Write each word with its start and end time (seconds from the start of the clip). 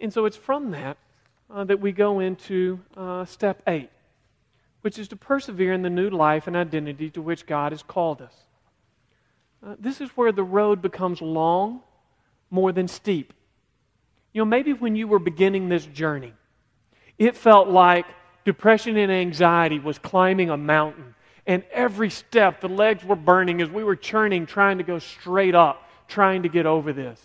And 0.00 0.12
so 0.12 0.24
it's 0.26 0.36
from 0.36 0.70
that 0.70 0.96
uh, 1.52 1.64
that 1.64 1.80
we 1.80 1.92
go 1.92 2.20
into 2.20 2.80
uh, 2.96 3.24
step 3.24 3.62
eight, 3.66 3.90
which 4.82 4.98
is 4.98 5.08
to 5.08 5.16
persevere 5.16 5.72
in 5.72 5.82
the 5.82 5.90
new 5.90 6.10
life 6.10 6.46
and 6.46 6.56
identity 6.56 7.10
to 7.10 7.22
which 7.22 7.46
God 7.46 7.72
has 7.72 7.82
called 7.82 8.22
us. 8.22 8.34
Uh, 9.66 9.74
this 9.78 10.00
is 10.00 10.10
where 10.10 10.30
the 10.30 10.44
road 10.44 10.80
becomes 10.80 11.20
long 11.20 11.80
more 12.50 12.72
than 12.72 12.86
steep. 12.86 13.32
You 14.32 14.42
know, 14.42 14.46
maybe 14.46 14.72
when 14.72 14.94
you 14.94 15.08
were 15.08 15.18
beginning 15.18 15.68
this 15.68 15.84
journey, 15.86 16.32
it 17.18 17.36
felt 17.36 17.68
like 17.68 18.06
depression 18.44 18.96
and 18.96 19.10
anxiety 19.10 19.78
was 19.78 19.98
climbing 19.98 20.50
a 20.50 20.56
mountain. 20.56 21.14
And 21.46 21.64
every 21.72 22.10
step, 22.10 22.60
the 22.60 22.68
legs 22.68 23.02
were 23.04 23.16
burning 23.16 23.62
as 23.62 23.70
we 23.70 23.82
were 23.82 23.96
churning, 23.96 24.46
trying 24.46 24.78
to 24.78 24.84
go 24.84 24.98
straight 24.98 25.54
up, 25.54 25.82
trying 26.06 26.42
to 26.42 26.48
get 26.48 26.66
over 26.66 26.92
this. 26.92 27.20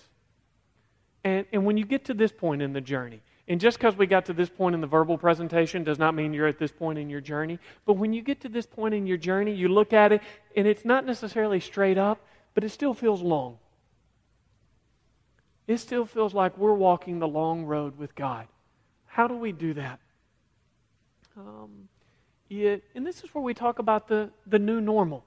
And, 1.23 1.45
and 1.52 1.66
when 1.66 1.77
you 1.77 1.85
get 1.85 2.05
to 2.05 2.13
this 2.13 2.31
point 2.31 2.61
in 2.61 2.73
the 2.73 2.81
journey, 2.81 3.21
and 3.47 3.59
just 3.59 3.77
because 3.77 3.97
we 3.97 4.07
got 4.07 4.25
to 4.27 4.33
this 4.33 4.49
point 4.49 4.73
in 4.73 4.81
the 4.81 4.88
verbal 4.88 5.17
presentation 5.17 5.83
does 5.83 5.99
not 5.99 6.16
mean 6.16 6.33
you're 6.33 6.47
at 6.47 6.59
this 6.59 6.71
point 6.71 6.97
in 6.97 7.09
your 7.09 7.21
journey. 7.21 7.59
But 7.85 7.93
when 7.93 8.13
you 8.13 8.21
get 8.21 8.39
to 8.41 8.49
this 8.49 8.66
point 8.66 8.93
in 8.93 9.05
your 9.05 9.17
journey, 9.17 9.53
you 9.53 9.67
look 9.67 9.91
at 9.91 10.13
it, 10.13 10.21
and 10.55 10.66
it's 10.66 10.85
not 10.85 11.05
necessarily 11.05 11.59
straight 11.59 11.97
up, 11.97 12.25
but 12.53 12.63
it 12.63 12.69
still 12.69 12.94
feels 12.94 13.21
long. 13.21 13.57
It 15.67 15.77
still 15.77 16.05
feels 16.05 16.33
like 16.33 16.57
we're 16.57 16.73
walking 16.73 17.19
the 17.19 17.27
long 17.27 17.66
road 17.66 17.97
with 17.97 18.16
God. 18.16 18.47
How 19.05 19.27
do 19.27 19.35
we 19.35 19.51
do 19.51 19.73
that? 19.73 19.99
Um, 21.38 21.89
it, 22.49 22.83
and 22.95 23.05
this 23.05 23.23
is 23.23 23.33
where 23.33 23.44
we 23.44 23.53
talk 23.53 23.79
about 23.79 24.07
the, 24.07 24.29
the 24.47 24.59
new 24.59 24.79
normal. 24.79 25.23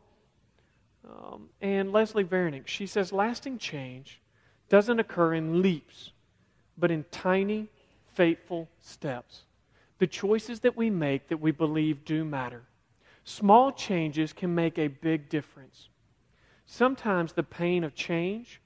Um, 1.08 1.48
and 1.61 1.92
Leslie 1.92 2.24
Vernick, 2.24 2.67
she 2.67 2.86
says, 2.86 3.12
lasting 3.12 3.58
change 3.58 4.20
doesn't 4.69 4.98
occur 4.98 5.34
in 5.34 5.62
leaps, 5.62 6.12
but 6.77 6.91
in 6.91 7.05
tiny, 7.11 7.69
faithful 8.14 8.69
steps. 8.81 9.42
The 9.98 10.06
choices 10.06 10.61
that 10.61 10.77
we 10.77 10.91
make 10.91 11.28
that 11.28 11.41
we 11.41 11.50
believe 11.53 12.05
do 12.05 12.25
matter. 12.25 12.62
Small 13.25 13.73
changes 13.73 14.33
can 14.33 14.55
make 14.55 14.78
a 14.78 14.89
big 14.89 15.28
difference. 15.28 15.89
Sometimes 16.67 17.33
the 17.33 17.42
pain 17.42 17.84
of 17.84 17.95
change 17.95 18.61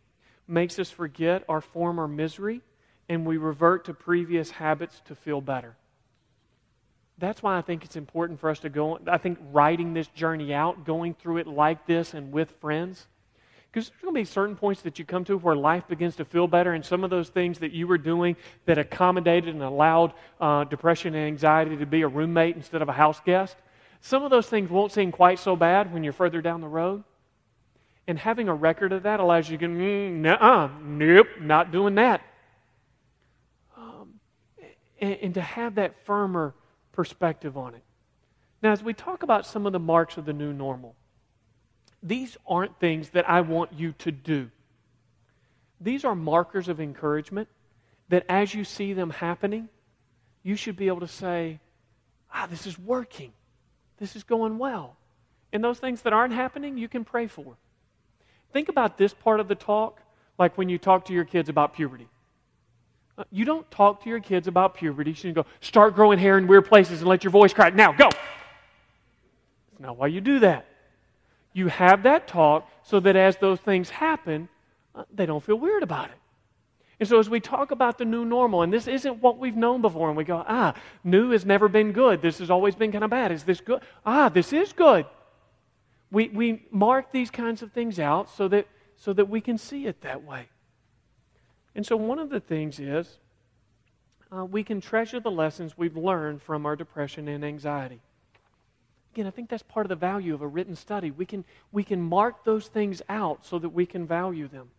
makes 0.48 0.78
us 0.78 0.90
forget 0.90 1.44
our 1.48 1.60
former 1.60 2.08
misery 2.08 2.60
and 3.08 3.26
we 3.26 3.36
revert 3.36 3.84
to 3.84 3.94
previous 3.94 4.50
habits 4.50 5.02
to 5.04 5.14
feel 5.14 5.40
better. 5.40 5.76
That's 7.18 7.42
why 7.42 7.58
I 7.58 7.60
think 7.60 7.84
it's 7.84 7.96
important 7.96 8.40
for 8.40 8.48
us 8.48 8.60
to 8.60 8.70
go. 8.70 8.98
I 9.06 9.18
think 9.18 9.38
writing 9.52 9.92
this 9.92 10.08
journey 10.08 10.54
out, 10.54 10.84
going 10.84 11.14
through 11.14 11.38
it 11.38 11.46
like 11.46 11.86
this 11.86 12.14
and 12.14 12.32
with 12.32 12.50
friends, 12.60 13.06
because 13.70 13.88
there's 13.88 14.00
going 14.00 14.14
to 14.14 14.20
be 14.20 14.24
certain 14.24 14.56
points 14.56 14.82
that 14.82 14.98
you 14.98 15.04
come 15.04 15.24
to 15.24 15.36
where 15.36 15.54
life 15.54 15.86
begins 15.86 16.16
to 16.16 16.24
feel 16.24 16.48
better, 16.48 16.72
and 16.72 16.84
some 16.84 17.04
of 17.04 17.10
those 17.10 17.28
things 17.28 17.60
that 17.60 17.72
you 17.72 17.86
were 17.86 17.98
doing 17.98 18.36
that 18.66 18.78
accommodated 18.78 19.54
and 19.54 19.62
allowed 19.62 20.12
uh, 20.40 20.64
depression 20.64 21.14
and 21.14 21.26
anxiety 21.26 21.76
to 21.76 21.86
be 21.86 22.02
a 22.02 22.08
roommate 22.08 22.56
instead 22.56 22.82
of 22.82 22.88
a 22.88 22.92
house 22.92 23.20
guest, 23.24 23.56
some 24.00 24.24
of 24.24 24.30
those 24.30 24.46
things 24.46 24.70
won't 24.70 24.90
seem 24.90 25.12
quite 25.12 25.38
so 25.38 25.54
bad 25.54 25.92
when 25.92 26.02
you're 26.02 26.12
further 26.12 26.42
down 26.42 26.60
the 26.60 26.68
road. 26.68 27.04
And 28.08 28.18
having 28.18 28.48
a 28.48 28.54
record 28.54 28.92
of 28.92 29.04
that 29.04 29.20
allows 29.20 29.48
you 29.48 29.56
to 29.56 29.68
go, 29.68 29.72
mm, 29.72 30.82
nope, 30.82 31.28
not 31.40 31.70
doing 31.70 31.94
that. 31.94 32.22
Um, 33.76 34.14
and, 35.00 35.18
and 35.22 35.34
to 35.34 35.40
have 35.40 35.76
that 35.76 36.04
firmer 36.06 36.54
perspective 36.90 37.56
on 37.56 37.74
it. 37.74 37.84
Now, 38.62 38.72
as 38.72 38.82
we 38.82 38.94
talk 38.94 39.22
about 39.22 39.46
some 39.46 39.64
of 39.64 39.72
the 39.72 39.78
marks 39.78 40.16
of 40.16 40.24
the 40.24 40.32
new 40.32 40.52
normal, 40.52 40.96
these 42.02 42.36
aren't 42.46 42.78
things 42.78 43.10
that 43.10 43.28
I 43.28 43.42
want 43.42 43.72
you 43.72 43.92
to 43.98 44.10
do. 44.10 44.50
These 45.80 46.04
are 46.04 46.14
markers 46.14 46.68
of 46.68 46.80
encouragement 46.80 47.48
that 48.08 48.24
as 48.28 48.54
you 48.54 48.64
see 48.64 48.92
them 48.92 49.10
happening, 49.10 49.68
you 50.42 50.56
should 50.56 50.76
be 50.76 50.88
able 50.88 51.00
to 51.00 51.08
say, 51.08 51.60
ah, 52.32 52.46
this 52.48 52.66
is 52.66 52.78
working. 52.78 53.32
This 53.98 54.16
is 54.16 54.24
going 54.24 54.58
well. 54.58 54.96
And 55.52 55.62
those 55.62 55.78
things 55.78 56.02
that 56.02 56.12
aren't 56.12 56.32
happening, 56.32 56.78
you 56.78 56.88
can 56.88 57.04
pray 57.04 57.26
for. 57.26 57.56
Think 58.52 58.68
about 58.68 58.98
this 58.98 59.14
part 59.14 59.40
of 59.40 59.48
the 59.48 59.54
talk 59.54 60.00
like 60.38 60.56
when 60.56 60.68
you 60.68 60.78
talk 60.78 61.04
to 61.06 61.12
your 61.12 61.24
kids 61.24 61.48
about 61.48 61.74
puberty. 61.74 62.08
Uh, 63.18 63.24
you 63.30 63.44
don't 63.44 63.70
talk 63.70 64.02
to 64.04 64.08
your 64.08 64.20
kids 64.20 64.48
about 64.48 64.74
puberty. 64.74 65.14
You 65.22 65.32
go, 65.32 65.46
start 65.60 65.94
growing 65.94 66.18
hair 66.18 66.38
in 66.38 66.46
weird 66.46 66.66
places 66.66 67.00
and 67.00 67.08
let 67.08 67.22
your 67.22 67.30
voice 67.30 67.52
crack. 67.52 67.74
Now, 67.74 67.92
go. 67.92 68.08
That's 68.08 69.80
not 69.80 69.96
why 69.96 70.06
you 70.06 70.20
do 70.20 70.40
that. 70.40 70.66
You 71.52 71.68
have 71.68 72.04
that 72.04 72.26
talk 72.26 72.68
so 72.82 73.00
that 73.00 73.16
as 73.16 73.36
those 73.36 73.60
things 73.60 73.90
happen, 73.90 74.48
uh, 74.94 75.04
they 75.12 75.26
don't 75.26 75.42
feel 75.42 75.56
weird 75.56 75.82
about 75.82 76.10
it. 76.10 76.16
And 77.00 77.08
so, 77.08 77.18
as 77.18 77.30
we 77.30 77.40
talk 77.40 77.70
about 77.70 77.96
the 77.96 78.04
new 78.04 78.26
normal, 78.26 78.62
and 78.62 78.70
this 78.70 78.86
isn't 78.86 79.22
what 79.22 79.38
we've 79.38 79.56
known 79.56 79.80
before, 79.80 80.08
and 80.08 80.16
we 80.16 80.24
go, 80.24 80.44
ah, 80.46 80.74
new 81.02 81.30
has 81.30 81.46
never 81.46 81.66
been 81.66 81.92
good. 81.92 82.20
This 82.20 82.38
has 82.38 82.50
always 82.50 82.74
been 82.74 82.92
kind 82.92 83.02
of 83.02 83.08
bad. 83.08 83.32
Is 83.32 83.42
this 83.42 83.60
good? 83.60 83.80
Ah, 84.04 84.28
this 84.28 84.52
is 84.52 84.74
good. 84.74 85.06
We, 86.10 86.28
we 86.28 86.66
mark 86.70 87.10
these 87.10 87.30
kinds 87.30 87.62
of 87.62 87.72
things 87.72 87.98
out 87.98 88.28
so 88.28 88.48
that, 88.48 88.66
so 88.96 89.14
that 89.14 89.30
we 89.30 89.40
can 89.40 89.56
see 89.56 89.86
it 89.86 90.02
that 90.02 90.24
way. 90.24 90.48
And 91.74 91.86
so, 91.86 91.96
one 91.96 92.18
of 92.18 92.28
the 92.28 92.40
things 92.40 92.78
is 92.78 93.18
uh, 94.30 94.44
we 94.44 94.62
can 94.62 94.82
treasure 94.82 95.20
the 95.20 95.30
lessons 95.30 95.78
we've 95.78 95.96
learned 95.96 96.42
from 96.42 96.66
our 96.66 96.76
depression 96.76 97.28
and 97.28 97.44
anxiety. 97.44 98.00
Again, 99.12 99.26
I 99.26 99.30
think 99.30 99.48
that's 99.48 99.62
part 99.62 99.86
of 99.86 99.88
the 99.88 99.96
value 99.96 100.34
of 100.34 100.42
a 100.42 100.46
written 100.46 100.76
study. 100.76 101.10
We 101.10 101.26
can, 101.26 101.44
we 101.72 101.82
can 101.82 102.00
mark 102.00 102.44
those 102.44 102.68
things 102.68 103.02
out 103.08 103.44
so 103.44 103.58
that 103.58 103.70
we 103.70 103.84
can 103.84 104.06
value 104.06 104.46
them. 104.46 104.70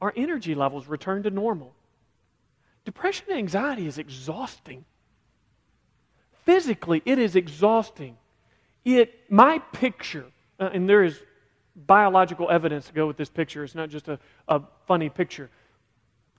Our 0.00 0.12
energy 0.16 0.54
levels 0.54 0.86
return 0.86 1.22
to 1.24 1.30
normal. 1.30 1.74
Depression 2.84 3.26
and 3.28 3.38
anxiety 3.38 3.86
is 3.86 3.98
exhausting. 3.98 4.84
Physically, 6.44 7.02
it 7.04 7.18
is 7.18 7.36
exhausting. 7.36 8.16
It, 8.84 9.30
my 9.30 9.58
picture, 9.58 10.24
uh, 10.58 10.70
and 10.72 10.88
there 10.88 11.04
is 11.04 11.20
biological 11.76 12.50
evidence 12.50 12.86
to 12.86 12.92
go 12.92 13.06
with 13.06 13.16
this 13.16 13.28
picture, 13.28 13.62
it's 13.64 13.74
not 13.74 13.90
just 13.90 14.08
a, 14.08 14.18
a 14.48 14.62
funny 14.86 15.08
picture. 15.08 15.50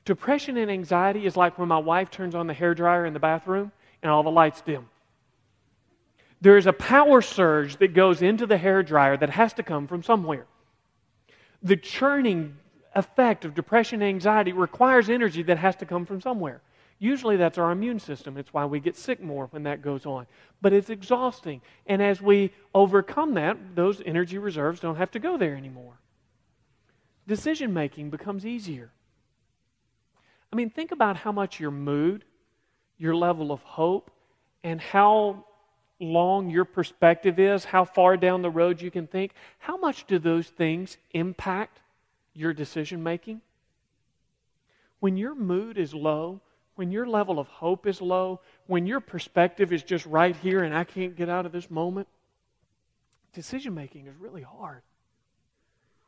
Depression 0.03 0.57
and 0.57 0.69
anxiety 0.69 1.25
is 1.25 1.37
like 1.37 1.57
when 1.57 1.69
my 1.69 1.77
wife 1.77 2.09
turns 2.09 2.35
on 2.35 2.47
the 2.47 2.53
hair 2.53 2.73
dryer 2.73 3.05
in 3.05 3.13
the 3.13 3.19
bathroom 3.19 3.71
and 4.01 4.11
all 4.11 4.23
the 4.23 4.31
lights 4.31 4.61
dim 4.61 4.89
there 6.43 6.57
is 6.57 6.67
a 6.67 6.73
power 6.73 7.21
surge 7.21 7.77
that 7.77 7.93
goes 7.93 8.21
into 8.21 8.45
the 8.45 8.57
hair 8.57 8.83
dryer 8.83 9.15
that 9.15 9.29
has 9.29 9.53
to 9.53 9.63
come 9.63 9.87
from 9.87 10.03
somewhere. 10.03 10.45
The 11.61 11.77
churning 11.77 12.57
effect 12.93 13.45
of 13.45 13.55
depression 13.55 14.01
and 14.01 14.09
anxiety 14.09 14.51
requires 14.51 15.09
energy 15.09 15.41
that 15.43 15.57
has 15.57 15.77
to 15.77 15.85
come 15.85 16.05
from 16.05 16.19
somewhere. 16.19 16.61
Usually 16.99 17.37
that's 17.37 17.57
our 17.57 17.71
immune 17.71 17.97
system. 17.97 18.35
It's 18.35 18.53
why 18.53 18.65
we 18.65 18.81
get 18.81 18.97
sick 18.97 19.23
more 19.23 19.47
when 19.51 19.63
that 19.63 19.81
goes 19.81 20.05
on. 20.05 20.27
But 20.61 20.73
it's 20.73 20.89
exhausting. 20.89 21.61
And 21.87 22.01
as 22.01 22.21
we 22.21 22.51
overcome 22.75 23.35
that, 23.35 23.57
those 23.73 24.01
energy 24.05 24.37
reserves 24.37 24.81
don't 24.81 24.97
have 24.97 25.11
to 25.11 25.19
go 25.19 25.37
there 25.37 25.55
anymore. 25.55 25.93
Decision 27.25 27.73
making 27.73 28.09
becomes 28.09 28.45
easier. 28.45 28.91
I 30.51 30.57
mean, 30.57 30.69
think 30.69 30.91
about 30.91 31.15
how 31.15 31.31
much 31.31 31.61
your 31.61 31.71
mood, 31.71 32.25
your 32.97 33.15
level 33.15 33.53
of 33.53 33.61
hope, 33.63 34.11
and 34.61 34.81
how 34.81 35.45
long 36.03 36.49
your 36.49 36.65
perspective 36.65 37.39
is, 37.39 37.65
how 37.65 37.85
far 37.85 38.17
down 38.17 38.41
the 38.41 38.49
road 38.49 38.81
you 38.81 38.91
can 38.91 39.07
think, 39.07 39.33
how 39.59 39.77
much 39.77 40.05
do 40.05 40.19
those 40.19 40.47
things 40.47 40.97
impact 41.11 41.79
your 42.33 42.53
decision 42.53 43.01
making? 43.01 43.41
When 44.99 45.17
your 45.17 45.35
mood 45.35 45.77
is 45.77 45.93
low, 45.93 46.41
when 46.75 46.91
your 46.91 47.05
level 47.05 47.39
of 47.39 47.47
hope 47.47 47.87
is 47.87 48.01
low, 48.01 48.41
when 48.67 48.85
your 48.85 48.99
perspective 48.99 49.71
is 49.71 49.83
just 49.83 50.05
right 50.05 50.35
here 50.35 50.63
and 50.63 50.75
I 50.75 50.83
can't 50.83 51.15
get 51.15 51.29
out 51.29 51.45
of 51.45 51.51
this 51.51 51.69
moment, 51.69 52.07
decision 53.33 53.73
making 53.73 54.07
is 54.07 54.15
really 54.17 54.41
hard. 54.41 54.81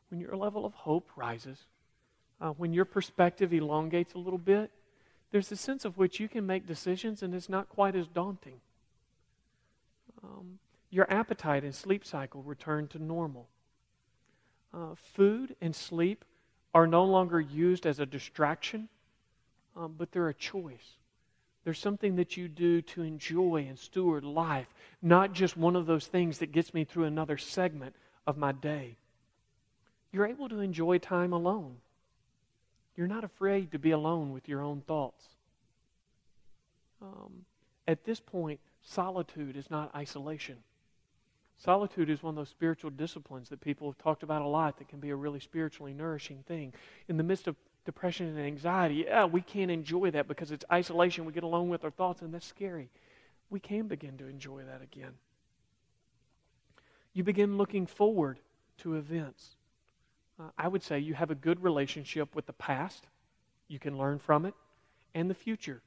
When 0.09 0.19
your 0.19 0.36
level 0.36 0.65
of 0.65 0.74
hope 0.74 1.09
rises, 1.15 1.59
uh, 2.39 2.50
when 2.51 2.74
your 2.74 2.86
perspective 2.86 3.53
elongates 3.53 4.13
a 4.13 4.19
little 4.19 4.39
bit, 4.39 4.71
there's 5.31 5.51
a 5.51 5.56
sense 5.56 5.86
of 5.86 5.98
which 5.98 6.19
you 6.19 6.27
can 6.27 6.45
make 6.45 6.68
decisions 6.68 7.21
and 7.21 7.33
it's 7.33 7.50
not 7.50 7.69
quite 7.69 7.95
as 7.95 8.07
daunting 8.07 8.62
um, 10.25 10.60
your 10.89 11.12
appetite 11.12 11.63
and 11.63 11.74
sleep 11.74 12.06
cycle 12.06 12.42
return 12.42 12.88
to 12.89 13.00
normal. 13.01 13.48
Uh, 14.74 14.95
food 15.13 15.56
and 15.62 15.75
sleep 15.75 16.25
are 16.74 16.88
no 16.88 17.06
longer 17.06 17.39
used 17.39 17.86
as 17.86 18.00
a 18.00 18.06
distraction, 18.06 18.89
um, 19.75 19.95
but 19.98 20.12
they're 20.12 20.30
a 20.30 20.33
choice. 20.33 20.98
There's 21.63 21.80
something 21.80 22.18
that 22.18 22.38
you 22.38 22.48
do 22.48 22.81
to 22.81 23.01
enjoy 23.01 23.66
and 23.68 23.80
steward 23.80 24.24
life, 24.24 24.68
not 25.01 25.33
just 25.33 25.57
one 25.57 25.75
of 25.75 25.86
those 25.86 26.06
things 26.06 26.39
that 26.39 26.51
gets 26.51 26.74
me 26.74 26.83
through 26.83 27.06
another 27.06 27.38
segment 27.38 27.95
of 28.27 28.38
my 28.38 28.51
day. 28.51 28.98
You're 30.12 30.27
able 30.27 30.50
to 30.50 30.60
enjoy 30.60 31.00
time 31.00 31.33
alone. 31.33 31.77
You're 32.95 33.07
not 33.07 33.24
afraid 33.24 33.72
to 33.72 33.80
be 33.80 33.92
alone 33.92 34.31
with 34.31 34.48
your 34.48 34.62
own 34.62 34.81
thoughts. 34.81 35.25
Um, 37.01 37.45
at 37.87 38.03
this 38.03 38.19
point, 38.19 38.59
solitude 38.81 39.55
is 39.55 39.69
not 39.69 39.93
isolation. 39.95 40.57
Solitude 41.57 42.09
is 42.09 42.21
one 42.21 42.31
of 42.31 42.35
those 42.35 42.49
spiritual 42.49 42.89
disciplines 42.89 43.49
that 43.49 43.61
people 43.61 43.87
have 43.87 43.97
talked 43.97 44.23
about 44.23 44.41
a 44.41 44.47
lot 44.47 44.77
that 44.77 44.89
can 44.89 44.99
be 44.99 45.09
a 45.09 45.15
really 45.15 45.39
spiritually 45.39 45.93
nourishing 45.93 46.43
thing. 46.47 46.73
In 47.07 47.17
the 47.17 47.23
midst 47.23 47.47
of 47.47 47.55
depression 47.85 48.27
and 48.27 48.39
anxiety, 48.39 49.05
yeah, 49.07 49.25
we 49.25 49.41
can't 49.41 49.71
enjoy 49.71 50.11
that 50.11 50.27
because 50.27 50.51
it's 50.51 50.65
isolation. 50.71 51.25
We 51.25 51.33
get 51.33 51.43
alone 51.43 51.69
with 51.69 51.83
our 51.83 51.91
thoughts, 51.91 52.21
and 52.21 52.33
that's 52.33 52.45
scary. 52.45 52.89
We 53.49 53.59
can 53.59 53.88
begin 53.88 54.17
to 54.17 54.27
enjoy 54.27 54.63
that 54.63 54.81
again. 54.81 55.13
You 57.13 57.23
begin 57.23 57.57
looking 57.57 57.85
forward 57.85 58.39
to 58.79 58.95
events. 58.95 59.55
Uh, 60.38 60.49
I 60.57 60.67
would 60.67 60.83
say 60.83 60.99
you 60.99 61.13
have 61.13 61.31
a 61.31 61.35
good 61.35 61.63
relationship 61.63 62.35
with 62.35 62.45
the 62.45 62.53
past, 62.53 63.07
you 63.69 63.79
can 63.79 63.97
learn 63.97 64.19
from 64.19 64.45
it, 64.45 64.53
and 65.13 65.29
the 65.29 65.35
future. 65.35 65.81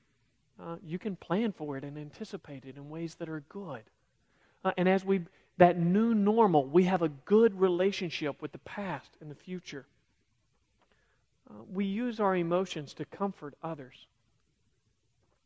Uh, 0.61 0.77
you 0.85 0.99
can 0.99 1.17
plan 1.17 1.53
for 1.53 1.77
it 1.77 1.85
and 1.85 1.97
anticipate 1.97 2.65
it 2.65 2.77
in 2.77 2.91
ways 2.91 3.15
that 3.17 3.29
are 3.29 3.45
good. 3.49 3.83
Uh, 4.65 4.73
and 4.77 4.89
as 4.89 5.05
we 5.05 5.21
that 5.59 5.79
new 5.79 6.15
normal, 6.15 6.67
we 6.67 6.85
have 6.85 7.03
a 7.03 7.09
good 7.09 7.59
relationship 7.61 8.41
with 8.41 8.53
the 8.53 8.59
past 8.59 9.11
and 9.21 9.31
the 9.31 9.35
future. 9.35 9.87
Uh, 11.51 11.55
we 11.73 11.85
use 11.85 12.21
our 12.21 12.37
emotions 12.37 12.95
to 12.95 13.05
comfort 13.05 13.55
others. 13.63 14.07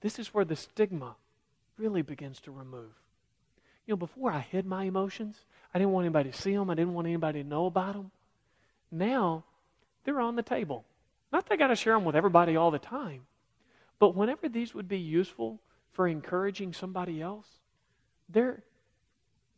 This 0.02 0.18
is 0.18 0.34
where 0.34 0.44
the 0.44 0.56
stigma 0.56 1.16
really 1.78 2.02
begins 2.02 2.40
to 2.40 2.50
remove. 2.50 2.92
You 3.86 3.92
know, 3.92 3.96
before 3.96 4.30
I 4.30 4.40
hid 4.40 4.66
my 4.66 4.84
emotions, 4.84 5.36
I 5.72 5.78
didn't 5.78 5.92
want 5.92 6.04
anybody 6.04 6.30
to 6.30 6.40
see 6.40 6.54
them, 6.54 6.68
I 6.70 6.74
didn't 6.74 6.94
want 6.94 7.06
anybody 7.06 7.42
to 7.42 7.48
know 7.48 7.66
about 7.66 7.94
them. 7.94 8.10
Now, 8.90 9.44
they're 10.04 10.20
on 10.20 10.36
the 10.36 10.42
table. 10.42 10.84
Not 11.32 11.46
that 11.46 11.54
I 11.54 11.56
got 11.56 11.68
to 11.68 11.76
share 11.76 11.94
them 11.94 12.04
with 12.04 12.16
everybody 12.16 12.56
all 12.56 12.70
the 12.70 12.78
time, 12.78 13.22
but 14.02 14.16
whenever 14.16 14.48
these 14.48 14.74
would 14.74 14.88
be 14.88 14.98
useful 14.98 15.60
for 15.92 16.08
encouraging 16.08 16.72
somebody 16.72 17.22
else, 17.22 17.46
they're, 18.28 18.64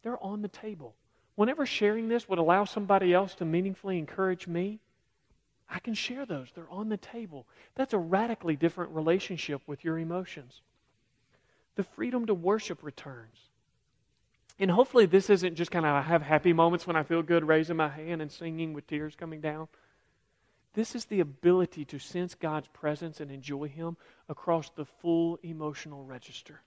they're 0.02 0.22
on 0.22 0.42
the 0.42 0.48
table. 0.48 0.94
Whenever 1.34 1.64
sharing 1.64 2.08
this 2.08 2.28
would 2.28 2.38
allow 2.38 2.66
somebody 2.66 3.14
else 3.14 3.34
to 3.36 3.46
meaningfully 3.46 3.98
encourage 3.98 4.46
me, 4.46 4.80
I 5.66 5.78
can 5.78 5.94
share 5.94 6.26
those. 6.26 6.48
They're 6.54 6.68
on 6.68 6.90
the 6.90 6.98
table. 6.98 7.46
That's 7.74 7.94
a 7.94 7.98
radically 7.98 8.54
different 8.54 8.94
relationship 8.94 9.62
with 9.66 9.82
your 9.82 9.98
emotions. 9.98 10.60
The 11.76 11.84
freedom 11.84 12.26
to 12.26 12.34
worship 12.34 12.82
returns. 12.82 13.38
And 14.58 14.70
hopefully, 14.70 15.06
this 15.06 15.30
isn't 15.30 15.54
just 15.54 15.70
kind 15.70 15.86
of 15.86 15.92
I 15.94 16.02
have 16.02 16.20
happy 16.20 16.52
moments 16.52 16.86
when 16.86 16.96
I 16.96 17.02
feel 17.02 17.22
good 17.22 17.48
raising 17.48 17.78
my 17.78 17.88
hand 17.88 18.20
and 18.20 18.30
singing 18.30 18.74
with 18.74 18.86
tears 18.86 19.16
coming 19.16 19.40
down. 19.40 19.68
This 20.74 20.94
is 20.94 21.04
the 21.06 21.20
ability 21.20 21.84
to 21.86 21.98
sense 21.98 22.34
God's 22.34 22.68
presence 22.68 23.20
and 23.20 23.30
enjoy 23.30 23.68
Him 23.68 23.96
across 24.28 24.70
the 24.70 24.84
full 24.84 25.38
emotional 25.42 26.04
register 26.04 26.60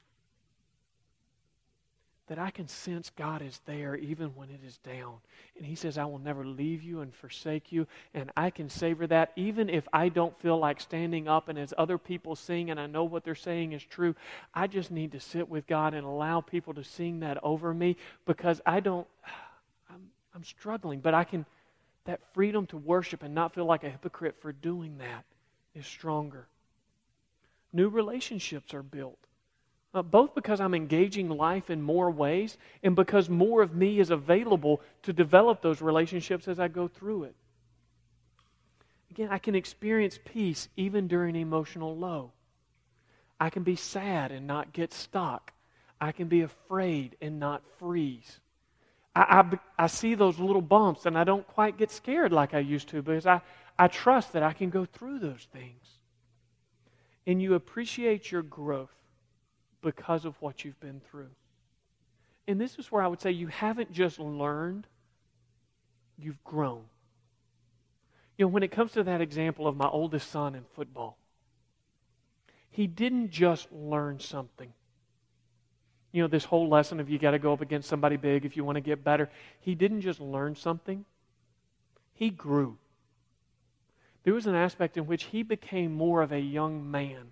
that 2.27 2.37
I 2.37 2.51
can 2.51 2.67
sense 2.67 3.09
God 3.09 3.41
is 3.41 3.59
there 3.65 3.95
even 3.95 4.35
when 4.35 4.49
it 4.49 4.59
is 4.65 4.77
down. 4.77 5.15
And 5.55 5.65
He 5.65 5.75
says, 5.75 5.97
I 5.97 6.05
will 6.05 6.19
never 6.19 6.45
leave 6.45 6.83
you 6.83 6.99
and 6.99 7.13
forsake 7.15 7.71
you. 7.71 7.87
And 8.13 8.31
I 8.35 8.49
can 8.49 8.69
savor 8.69 9.07
that 9.07 9.31
even 9.37 9.69
if 9.69 9.87
I 9.93 10.09
don't 10.09 10.37
feel 10.41 10.57
like 10.57 10.81
standing 10.81 11.27
up 11.27 11.47
and 11.47 11.57
as 11.57 11.73
other 11.77 11.97
people 11.97 12.35
sing 12.35 12.69
and 12.69 12.79
I 12.79 12.85
know 12.85 13.05
what 13.05 13.23
they're 13.23 13.35
saying 13.35 13.71
is 13.71 13.83
true. 13.83 14.13
I 14.53 14.67
just 14.67 14.91
need 14.91 15.13
to 15.13 15.21
sit 15.21 15.47
with 15.47 15.67
God 15.67 15.93
and 15.93 16.05
allow 16.05 16.41
people 16.41 16.73
to 16.73 16.83
sing 16.83 17.21
that 17.21 17.41
over 17.43 17.73
me 17.73 17.95
because 18.25 18.61
I 18.65 18.81
don't, 18.81 19.07
I'm, 19.89 20.09
I'm 20.35 20.43
struggling. 20.43 20.99
But 20.99 21.13
I 21.13 21.23
can, 21.23 21.45
that 22.07 22.33
freedom 22.33 22.65
to 22.65 22.77
worship 22.77 23.21
and 23.21 23.35
not 23.35 23.53
feel 23.53 23.65
like 23.65 23.83
a 23.83 23.89
hypocrite 23.89 24.35
for 24.41 24.51
doing 24.51 24.97
that 24.97 25.25
is 25.75 25.85
stronger. 25.85 26.47
New 27.71 27.89
relationships 27.89 28.73
are 28.73 28.81
built. 28.81 29.19
Uh, 29.93 30.01
both 30.01 30.33
because 30.35 30.59
I'm 30.59 30.73
engaging 30.73 31.29
life 31.29 31.69
in 31.69 31.81
more 31.81 32.09
ways 32.09 32.57
and 32.83 32.95
because 32.95 33.29
more 33.29 33.61
of 33.61 33.75
me 33.75 33.99
is 33.99 34.09
available 34.09 34.81
to 35.03 35.13
develop 35.13 35.61
those 35.61 35.81
relationships 35.81 36.47
as 36.47 36.59
I 36.59 36.67
go 36.67 36.87
through 36.87 37.23
it. 37.23 37.35
Again, 39.11 39.29
I 39.31 39.37
can 39.37 39.55
experience 39.55 40.19
peace 40.23 40.69
even 40.77 41.07
during 41.07 41.35
emotional 41.35 41.97
low. 41.97 42.31
I 43.39 43.49
can 43.49 43.63
be 43.63 43.75
sad 43.75 44.31
and 44.31 44.47
not 44.47 44.73
get 44.73 44.93
stuck. 44.93 45.53
I 45.99 46.11
can 46.11 46.27
be 46.27 46.41
afraid 46.41 47.17
and 47.21 47.39
not 47.39 47.63
freeze. 47.79 48.39
I, 49.17 49.39
I, 49.39 49.83
I, 49.85 49.87
see 49.87 50.13
those 50.13 50.37
little 50.37 50.61
bumps 50.61 51.07
and 51.07 51.17
I 51.17 51.23
don't 51.23 51.47
quite 51.47 51.75
get 51.77 51.89
scared 51.89 52.31
like 52.31 52.53
I 52.53 52.59
used 52.59 52.89
to 52.89 53.01
because 53.01 53.25
I, 53.25 53.41
I 53.77 53.87
trust 53.87 54.33
that 54.33 54.43
I 54.43 54.53
can 54.53 54.69
go 54.69 54.85
through 54.85 55.17
those 55.17 55.47
things. 55.51 55.97
And 57.25 57.41
you 57.41 57.55
appreciate 57.55 58.31
your 58.31 58.43
growth 58.43 58.93
because 59.81 60.23
of 60.23 60.39
what 60.39 60.63
you've 60.63 60.79
been 60.79 61.01
through. 61.09 61.31
And 62.47 62.61
this 62.61 62.77
is 62.77 62.91
where 62.91 63.01
I 63.01 63.07
would 63.07 63.19
say 63.19 63.31
you 63.31 63.47
haven't 63.47 63.91
just 63.91 64.19
learned, 64.19 64.85
you've 66.15 66.43
grown. 66.43 66.83
You 68.37 68.45
know, 68.45 68.49
when 68.49 68.61
it 68.61 68.71
comes 68.71 68.91
to 68.91 69.03
that 69.03 69.19
example 69.19 69.67
of 69.67 69.75
my 69.75 69.87
oldest 69.87 70.29
son 70.29 70.53
in 70.53 70.63
football, 70.75 71.17
he 72.69 72.85
didn't 72.85 73.31
just 73.31 73.71
learn 73.71 74.19
something. 74.19 74.73
You 76.11 76.21
know, 76.21 76.27
this 76.27 76.45
whole 76.45 76.69
lesson 76.69 76.99
of 76.99 77.09
you 77.09 77.19
got 77.19 77.31
to 77.31 77.39
go 77.39 77.53
up 77.53 77.61
against 77.61 77.89
somebody 77.89 78.17
big 78.17 78.45
if 78.45 78.55
you 78.55 78.63
want 78.63 78.77
to 78.77 78.81
get 78.81 79.03
better. 79.03 79.29
He 79.59 79.75
didn't 79.75 80.01
just 80.01 80.19
learn 80.19 80.55
something, 80.55 81.05
he 82.13 82.29
grew. 82.29 82.77
There 84.23 84.33
was 84.33 84.47
an 84.47 84.55
aspect 84.55 84.97
in 84.97 85.05
which 85.05 85.25
he 85.25 85.43
became 85.43 85.93
more 85.93 86.21
of 86.21 86.31
a 86.31 86.39
young 86.39 86.89
man 86.91 87.31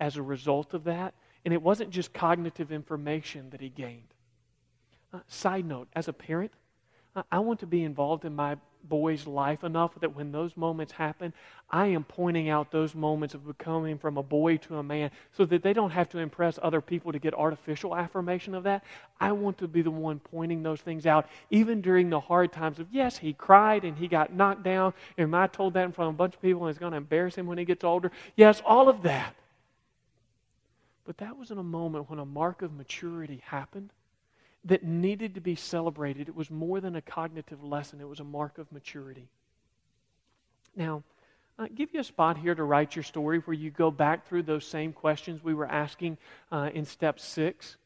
as 0.00 0.16
a 0.16 0.22
result 0.22 0.74
of 0.74 0.84
that 0.84 1.14
and 1.44 1.54
it 1.54 1.62
wasn't 1.62 1.90
just 1.90 2.12
cognitive 2.12 2.70
information 2.72 3.50
that 3.50 3.60
he 3.60 3.68
gained. 3.68 4.14
Uh, 5.12 5.20
side 5.26 5.64
note, 5.64 5.88
as 5.94 6.08
a 6.08 6.12
parent, 6.12 6.52
I 7.30 7.40
want 7.40 7.60
to 7.60 7.66
be 7.66 7.84
involved 7.84 8.24
in 8.24 8.34
my 8.36 8.56
boy's 8.84 9.26
life 9.26 9.64
enough 9.64 9.92
that 10.00 10.14
when 10.14 10.32
those 10.32 10.56
moments 10.56 10.92
happen, 10.92 11.34
I 11.70 11.86
am 11.86 12.04
pointing 12.04 12.48
out 12.48 12.70
those 12.70 12.94
moments 12.94 13.34
of 13.34 13.46
becoming 13.46 13.98
from 13.98 14.16
a 14.16 14.22
boy 14.22 14.56
to 14.58 14.76
a 14.76 14.82
man 14.82 15.10
so 15.32 15.44
that 15.46 15.62
they 15.62 15.72
don't 15.72 15.90
have 15.90 16.08
to 16.10 16.18
impress 16.18 16.58
other 16.62 16.80
people 16.80 17.12
to 17.12 17.18
get 17.18 17.34
artificial 17.34 17.94
affirmation 17.94 18.54
of 18.54 18.62
that. 18.64 18.84
I 19.20 19.32
want 19.32 19.58
to 19.58 19.68
be 19.68 19.82
the 19.82 19.90
one 19.90 20.20
pointing 20.20 20.62
those 20.62 20.80
things 20.80 21.04
out, 21.04 21.28
even 21.50 21.80
during 21.80 22.10
the 22.10 22.20
hard 22.20 22.52
times 22.52 22.78
of, 22.78 22.86
yes, 22.90 23.18
he 23.18 23.32
cried 23.32 23.84
and 23.84 23.98
he 23.98 24.08
got 24.08 24.32
knocked 24.32 24.62
down, 24.62 24.94
and 25.18 25.34
I 25.34 25.46
told 25.46 25.74
that 25.74 25.84
in 25.84 25.92
front 25.92 26.10
of 26.10 26.14
a 26.14 26.18
bunch 26.18 26.34
of 26.34 26.42
people 26.42 26.62
and 26.62 26.70
it's 26.70 26.78
going 26.78 26.92
to 26.92 26.98
embarrass 26.98 27.34
him 27.34 27.46
when 27.46 27.58
he 27.58 27.64
gets 27.64 27.84
older. 27.84 28.10
Yes, 28.36 28.62
all 28.64 28.88
of 28.88 29.02
that. 29.02 29.34
But 31.04 31.18
that 31.18 31.36
was 31.36 31.50
in 31.50 31.58
a 31.58 31.62
moment 31.62 32.08
when 32.08 32.18
a 32.18 32.24
mark 32.24 32.62
of 32.62 32.72
maturity 32.72 33.42
happened 33.44 33.90
that 34.64 34.82
needed 34.82 35.34
to 35.34 35.40
be 35.40 35.54
celebrated. 35.54 36.28
It 36.28 36.36
was 36.36 36.50
more 36.50 36.80
than 36.80 36.96
a 36.96 37.02
cognitive 37.02 37.62
lesson, 37.64 38.00
it 38.00 38.08
was 38.08 38.20
a 38.20 38.24
mark 38.24 38.58
of 38.58 38.70
maturity. 38.72 39.28
Now, 40.76 41.02
uh, 41.58 41.66
give 41.74 41.92
you 41.92 42.00
a 42.00 42.04
spot 42.04 42.38
here 42.38 42.54
to 42.54 42.62
write 42.62 42.96
your 42.96 43.02
story 43.02 43.38
where 43.40 43.54
you 43.54 43.70
go 43.70 43.90
back 43.90 44.26
through 44.26 44.44
those 44.44 44.64
same 44.64 44.92
questions 44.92 45.44
we 45.44 45.52
were 45.52 45.66
asking 45.66 46.16
uh, 46.50 46.70
in 46.72 46.86
step 46.86 47.20
six. 47.20 47.76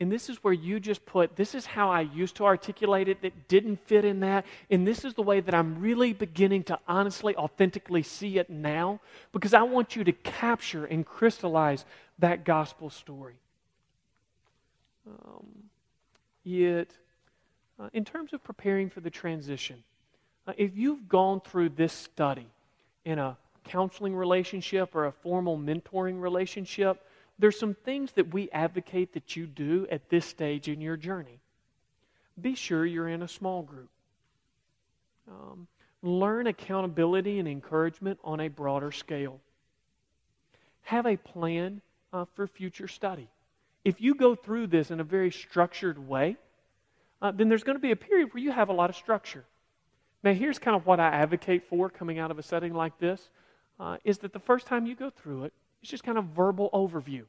And 0.00 0.10
this 0.10 0.28
is 0.28 0.42
where 0.42 0.52
you 0.52 0.80
just 0.80 1.06
put, 1.06 1.36
this 1.36 1.54
is 1.54 1.64
how 1.64 1.88
I 1.88 2.00
used 2.00 2.34
to 2.36 2.44
articulate 2.44 3.06
it 3.06 3.22
that 3.22 3.46
didn't 3.46 3.78
fit 3.86 4.04
in 4.04 4.18
that. 4.20 4.44
And 4.68 4.84
this 4.84 5.04
is 5.04 5.14
the 5.14 5.22
way 5.22 5.38
that 5.38 5.54
I'm 5.54 5.80
really 5.80 6.12
beginning 6.12 6.64
to 6.64 6.78
honestly, 6.88 7.36
authentically 7.36 8.02
see 8.02 8.38
it 8.38 8.50
now 8.50 8.98
because 9.30 9.54
I 9.54 9.62
want 9.62 9.94
you 9.94 10.02
to 10.02 10.12
capture 10.12 10.84
and 10.84 11.06
crystallize 11.06 11.84
that 12.18 12.44
gospel 12.44 12.90
story. 12.90 13.36
Um, 15.06 15.46
yet, 16.44 16.88
uh, 17.78 17.88
in 17.92 18.04
terms 18.04 18.32
of 18.32 18.42
preparing 18.42 18.90
for 18.90 19.00
the 19.00 19.10
transition, 19.10 19.82
uh, 20.46 20.52
if 20.56 20.76
you've 20.76 21.08
gone 21.08 21.40
through 21.40 21.70
this 21.70 21.92
study 21.92 22.48
in 23.04 23.18
a 23.18 23.36
counseling 23.64 24.14
relationship 24.14 24.94
or 24.94 25.06
a 25.06 25.12
formal 25.12 25.56
mentoring 25.56 26.20
relationship, 26.20 27.04
there's 27.38 27.58
some 27.58 27.74
things 27.74 28.12
that 28.12 28.32
we 28.32 28.50
advocate 28.50 29.14
that 29.14 29.36
you 29.36 29.46
do 29.46 29.86
at 29.90 30.08
this 30.08 30.26
stage 30.26 30.68
in 30.68 30.80
your 30.80 30.96
journey. 30.96 31.40
Be 32.40 32.54
sure 32.54 32.84
you're 32.84 33.08
in 33.08 33.22
a 33.22 33.28
small 33.28 33.62
group. 33.62 33.88
Um, 35.28 35.66
learn 36.02 36.46
accountability 36.46 37.38
and 37.38 37.48
encouragement 37.48 38.18
on 38.24 38.40
a 38.40 38.48
broader 38.48 38.90
scale. 38.90 39.40
Have 40.82 41.06
a 41.06 41.16
plan 41.16 41.80
uh, 42.12 42.24
for 42.34 42.46
future 42.46 42.88
study. 42.88 43.28
If 43.84 44.00
you 44.00 44.14
go 44.14 44.34
through 44.34 44.68
this 44.68 44.90
in 44.90 45.00
a 45.00 45.04
very 45.04 45.30
structured 45.30 45.98
way, 45.98 46.36
uh, 47.20 47.30
then 47.32 47.48
there's 47.48 47.64
going 47.64 47.76
to 47.76 47.82
be 47.82 47.90
a 47.90 47.96
period 47.96 48.32
where 48.32 48.42
you 48.42 48.52
have 48.52 48.68
a 48.68 48.72
lot 48.72 48.90
of 48.90 48.96
structure. 48.96 49.44
Now, 50.22 50.32
here's 50.32 50.58
kind 50.58 50.76
of 50.76 50.86
what 50.86 51.00
I 51.00 51.08
advocate 51.08 51.64
for 51.68 51.90
coming 51.90 52.18
out 52.18 52.30
of 52.30 52.38
a 52.38 52.42
setting 52.42 52.74
like 52.74 52.98
this 52.98 53.28
uh, 53.80 53.96
is 54.04 54.18
that 54.18 54.32
the 54.32 54.38
first 54.38 54.66
time 54.66 54.86
you 54.86 54.94
go 54.94 55.10
through 55.10 55.44
it, 55.44 55.52
it's 55.82 55.90
just 55.90 56.04
kind 56.04 56.16
of 56.18 56.26
verbal 56.26 56.70
overview. 56.72 57.24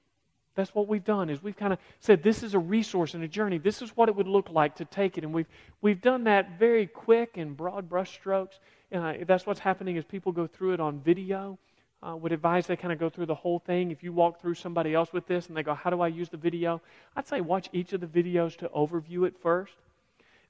That's 0.55 0.75
what 0.75 0.87
we've 0.87 1.03
done 1.03 1.31
is 1.31 1.41
we've 1.41 1.57
kind 1.57 1.73
of 1.73 1.79
said 1.99 2.21
this 2.21 2.43
is 2.43 2.53
a 2.53 2.59
resource 2.59 3.15
and 3.15 3.23
a 3.23 3.27
journey. 3.27 3.57
This 3.57 3.81
is 3.81 3.97
what 3.97 4.07
it 4.07 4.15
would 4.15 4.27
look 4.27 4.51
like 4.51 4.75
to 4.75 4.85
take 4.85 5.17
it, 5.17 5.23
and 5.23 5.33
we've 5.33 5.47
we've 5.81 5.99
done 5.99 6.25
that 6.25 6.59
very 6.59 6.85
quick 6.85 7.37
and 7.37 7.57
broad 7.57 7.89
brushstrokes. 7.89 8.59
Uh, 8.93 9.13
that's 9.25 9.47
what's 9.47 9.59
happening 9.59 9.97
as 9.97 10.05
people 10.05 10.31
go 10.31 10.45
through 10.45 10.73
it 10.73 10.79
on 10.79 10.99
video. 10.99 11.57
Uh, 12.05 12.15
would 12.17 12.33
advise 12.33 12.67
they 12.67 12.75
kind 12.75 12.91
of 12.91 12.99
go 12.99 13.09
through 13.09 13.25
the 13.25 13.35
whole 13.35 13.59
thing. 13.59 13.89
If 13.89 14.03
you 14.03 14.11
walk 14.11 14.41
through 14.41 14.55
somebody 14.55 14.93
else 14.93 15.13
with 15.13 15.25
this 15.25 15.47
and 15.47 15.55
they 15.55 15.63
go, 15.63 15.73
"How 15.73 15.89
do 15.89 16.01
I 16.01 16.09
use 16.09 16.29
the 16.29 16.37
video?" 16.37 16.81
I'd 17.15 17.27
say 17.27 17.39
watch 17.39 17.69
each 17.71 17.93
of 17.93 18.01
the 18.01 18.07
videos 18.07 18.57
to 18.57 18.69
overview 18.69 19.25
it 19.25 19.35
first. 19.41 19.75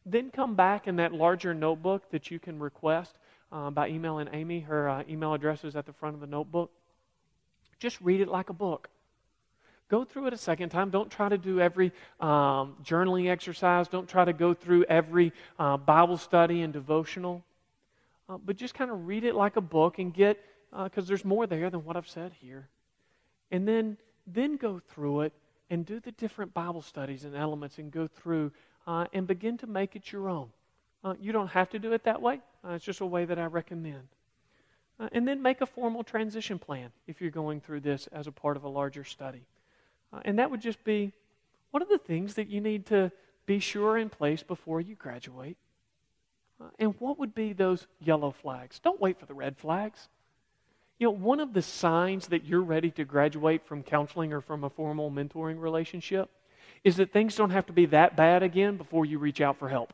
Then 0.06 0.32
come 0.32 0.56
back 0.56 0.88
in 0.88 0.96
that 0.96 1.14
larger 1.14 1.54
notebook 1.54 2.10
that 2.10 2.32
you 2.32 2.40
can 2.40 2.60
request 2.60 3.16
uh, 3.52 3.70
by 3.70 3.90
emailing 3.90 4.30
Amy. 4.34 4.62
Her 4.62 4.90
uh, 4.90 5.04
email 5.08 5.34
address 5.34 5.64
is 5.64 5.76
at 5.76 5.86
the 5.86 5.94
front 5.94 6.16
of 6.16 6.22
the 6.22 6.28
notebook. 6.28 6.72
Just 7.80 8.02
read 8.02 8.20
it 8.20 8.28
like 8.28 8.50
a 8.50 8.54
book. 8.54 8.90
Go 9.90 10.04
through 10.04 10.28
it 10.28 10.34
a 10.34 10.38
second 10.38 10.70
time. 10.70 10.90
Don't 10.90 11.12
try 11.12 11.30
to 11.30 11.38
do 11.38 11.60
every 11.60 11.92
um, 12.20 12.76
journaling 12.84 13.30
exercise. 13.30 13.88
Don't 13.88 14.10
try 14.10 14.26
to 14.26 14.34
go 14.34 14.54
through 14.54 14.86
every 14.86 15.32
uh, 15.60 15.78
Bible 15.78 16.18
study 16.18 16.64
and 16.64 16.74
devotional. 16.74 17.44
Uh, 18.28 18.38
but 18.44 18.56
just 18.56 18.74
kind 18.74 18.90
of 18.90 19.06
read 19.06 19.24
it 19.24 19.36
like 19.36 19.56
a 19.56 19.62
book 19.62 20.00
and 20.00 20.14
get, 20.14 20.40
because 20.84 21.06
uh, 21.06 21.08
there's 21.08 21.26
more 21.26 21.46
there 21.46 21.70
than 21.70 21.84
what 21.86 21.96
I've 21.96 22.08
said 22.08 22.32
here. 22.42 22.68
And 23.52 23.68
then, 23.68 23.98
then 24.26 24.58
go 24.58 24.80
through 24.80 25.22
it 25.22 25.34
and 25.70 25.86
do 25.86 26.00
the 26.00 26.12
different 26.12 26.54
Bible 26.54 26.82
studies 26.82 27.24
and 27.24 27.36
elements 27.36 27.78
and 27.78 27.92
go 27.92 28.08
through 28.08 28.52
uh, 28.88 29.06
and 29.14 29.28
begin 29.28 29.58
to 29.60 29.68
make 29.68 29.96
it 29.96 30.12
your 30.12 30.30
own. 30.30 30.50
Uh, 31.04 31.14
you 31.20 31.32
don't 31.32 31.50
have 31.50 31.70
to 31.72 31.80
do 31.80 31.94
it 31.94 32.04
that 32.06 32.22
way. 32.22 32.40
Uh, 32.66 32.72
it's 32.72 32.86
just 32.86 33.02
a 33.02 33.06
way 33.06 33.26
that 33.26 33.38
I 33.38 33.46
recommend. 33.46 34.08
Uh, 35.00 35.10
and 35.12 35.28
then 35.28 35.42
make 35.42 35.62
a 35.62 35.66
formal 35.66 36.04
transition 36.04 36.58
plan 36.58 36.90
if 37.08 37.20
you're 37.22 37.32
going 37.32 37.60
through 37.60 37.82
this 37.82 38.08
as 38.08 38.28
a 38.28 38.32
part 38.32 38.58
of 38.58 38.64
a 38.64 38.70
larger 38.70 39.04
study. 39.04 39.46
Uh, 40.12 40.20
and 40.26 40.40
that 40.40 40.50
would 40.50 40.62
just 40.62 40.84
be 40.84 41.12
what 41.72 41.82
are 41.82 41.90
the 41.90 41.98
things 41.98 42.36
that 42.36 42.50
you 42.50 42.62
need 42.62 42.86
to 42.88 43.12
be 43.46 43.60
sure 43.60 43.98
in 43.98 44.10
place 44.10 44.44
before 44.44 44.80
you 44.80 44.96
graduate? 44.96 45.58
And 46.80 46.96
what 47.00 47.20
would 47.20 47.36
be 47.36 47.52
those 47.52 47.88
yellow 48.00 48.32
flags? 48.32 48.80
Don't 48.80 49.02
wait 49.02 49.20
for 49.20 49.26
the 49.26 49.34
red 49.34 49.58
flags. 49.58 50.08
You 51.04 51.10
know, 51.10 51.16
one 51.16 51.42
of 51.42 51.52
the 51.52 51.62
signs 51.62 52.28
that 52.28 52.46
you're 52.46 52.62
ready 52.62 52.90
to 52.92 53.04
graduate 53.04 53.66
from 53.66 53.84
counseling 53.84 54.32
or 54.32 54.40
from 54.40 54.64
a 54.64 54.70
formal 54.70 55.12
mentoring 55.12 55.60
relationship 55.60 56.30
is 56.86 56.96
that 56.96 57.12
things 57.12 57.36
don't 57.36 57.50
have 57.50 57.66
to 57.66 57.74
be 57.74 57.86
that 57.88 58.16
bad 58.16 58.42
again 58.42 58.78
before 58.78 59.06
you 59.06 59.20
reach 59.20 59.42
out 59.42 59.60
for 59.60 59.68
help. 59.68 59.94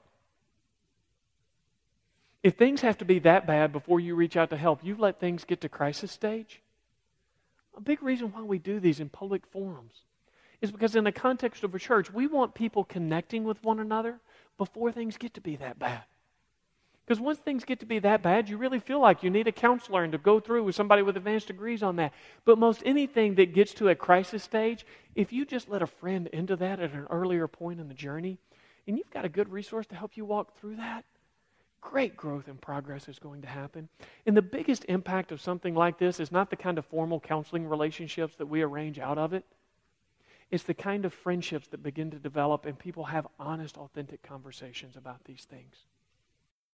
If 2.44 2.58
things 2.58 2.82
have 2.82 3.00
to 3.00 3.06
be 3.06 3.18
that 3.18 3.48
bad 3.48 3.72
before 3.72 4.00
you 4.00 4.14
reach 4.14 4.38
out 4.38 4.52
to 4.52 4.56
help, 4.58 4.82
you've 4.84 5.00
let 5.00 5.20
things 5.20 5.46
get 5.46 5.62
to 5.62 5.68
crisis 5.68 6.12
stage. 6.12 6.62
A 7.76 7.82
big 7.82 8.04
reason 8.04 8.32
why 8.32 8.44
we 8.44 8.60
do 8.60 8.80
these 8.80 9.00
in 9.00 9.10
public 9.10 9.48
forums 9.48 10.04
is 10.62 10.72
because, 10.72 10.96
in 10.96 11.06
the 11.06 11.12
context 11.12 11.64
of 11.64 11.74
a 11.74 11.80
church, 11.80 12.14
we 12.14 12.28
want 12.28 12.54
people 12.54 12.84
connecting 12.84 13.46
with 13.46 13.64
one 13.64 13.80
another 13.80 14.20
before 14.60 14.92
things 14.92 15.18
get 15.18 15.34
to 15.34 15.42
be 15.42 15.56
that 15.56 15.80
bad. 15.80 16.04
Because 17.10 17.20
once 17.20 17.40
things 17.40 17.66
get 17.66 17.80
to 17.80 17.88
be 17.88 17.98
that 17.98 18.22
bad, 18.22 18.50
you 18.50 18.58
really 18.58 18.78
feel 18.78 19.00
like 19.00 19.24
you 19.24 19.32
need 19.32 19.48
a 19.48 19.52
counselor 19.52 20.04
and 20.04 20.12
to 20.12 20.20
go 20.20 20.40
through 20.40 20.64
with 20.64 20.76
somebody 20.76 21.02
with 21.02 21.18
advanced 21.18 21.48
degrees 21.48 21.82
on 21.82 21.96
that. 21.96 22.14
But 22.46 22.60
most 22.60 22.84
anything 22.86 23.34
that 23.34 23.52
gets 23.52 23.74
to 23.76 23.90
a 23.90 23.96
crisis 23.96 24.44
stage, 24.44 24.86
if 25.16 25.34
you 25.34 25.44
just 25.44 25.70
let 25.70 25.82
a 25.82 25.88
friend 25.88 26.28
into 26.28 26.56
that 26.58 26.80
at 26.80 26.94
an 26.94 27.08
earlier 27.10 27.48
point 27.48 27.80
in 27.80 27.88
the 27.88 27.96
journey, 27.96 28.38
and 28.86 28.96
you've 28.96 29.10
got 29.10 29.26
a 29.26 29.30
good 29.30 29.50
resource 29.50 29.88
to 29.88 29.96
help 29.96 30.18
you 30.18 30.24
walk 30.24 30.56
through 30.60 30.76
that, 30.76 31.04
great 31.82 32.16
growth 32.16 32.48
and 32.48 32.62
progress 32.62 33.10
is 33.10 33.18
going 33.18 33.42
to 33.42 33.48
happen. 33.48 33.90
And 34.28 34.38
the 34.38 34.44
biggest 34.44 34.86
impact 34.88 35.32
of 35.32 35.42
something 35.42 35.74
like 35.74 35.98
this 35.98 36.20
is 36.20 36.32
not 36.32 36.52
the 36.52 36.58
kind 36.58 36.78
of 36.78 36.86
formal 36.86 37.20
counseling 37.20 37.68
relationships 37.68 38.36
that 38.36 38.46
we 38.46 38.62
arrange 38.62 39.00
out 39.00 39.18
of 39.18 39.34
it. 39.34 39.46
It's 40.52 40.64
the 40.64 40.76
kind 40.76 41.06
of 41.06 41.14
friendships 41.16 41.70
that 41.70 41.82
begin 41.82 42.12
to 42.12 42.20
develop 42.20 42.68
and 42.68 42.78
people 42.78 43.06
have 43.06 43.26
honest, 43.40 43.80
authentic 43.80 44.22
conversations 44.22 44.96
about 44.96 45.24
these 45.26 45.48
things. 45.50 45.88